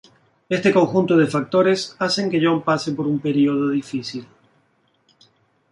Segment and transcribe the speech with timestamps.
[0.49, 4.25] Este conjunto de factores, hacen que John pase por un período difícil.